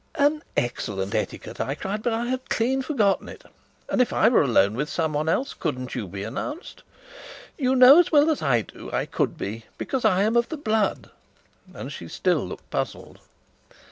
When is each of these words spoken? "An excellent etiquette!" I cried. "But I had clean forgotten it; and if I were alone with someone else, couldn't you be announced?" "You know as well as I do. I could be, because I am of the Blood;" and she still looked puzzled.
"An 0.15 0.41
excellent 0.57 1.13
etiquette!" 1.13 1.61
I 1.61 1.75
cried. 1.75 2.01
"But 2.01 2.13
I 2.13 2.25
had 2.25 2.49
clean 2.49 2.81
forgotten 2.81 3.29
it; 3.29 3.43
and 3.87 4.01
if 4.01 4.11
I 4.11 4.29
were 4.29 4.41
alone 4.41 4.73
with 4.73 4.89
someone 4.89 5.29
else, 5.29 5.53
couldn't 5.53 5.93
you 5.93 6.07
be 6.07 6.23
announced?" 6.23 6.81
"You 7.55 7.75
know 7.75 7.99
as 7.99 8.11
well 8.11 8.31
as 8.31 8.41
I 8.41 8.61
do. 8.63 8.91
I 8.91 9.05
could 9.05 9.37
be, 9.37 9.65
because 9.77 10.03
I 10.03 10.23
am 10.23 10.35
of 10.35 10.49
the 10.49 10.57
Blood;" 10.57 11.11
and 11.71 11.93
she 11.93 12.07
still 12.07 12.43
looked 12.47 12.67
puzzled. 12.71 13.19